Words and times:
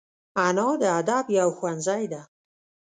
انا 0.45 0.67
د 0.81 0.83
ادب 0.99 1.25
یو 1.39 1.49
ښوونځی 1.57 2.03
ده 2.11 2.21